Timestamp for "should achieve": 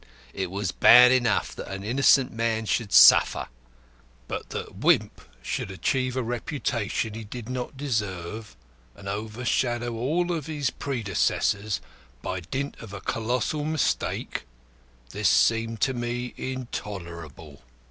5.43-6.17